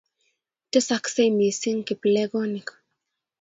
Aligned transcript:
tesaksei 0.71 1.29
mising 1.37 1.81
kiplekonik 1.87 2.67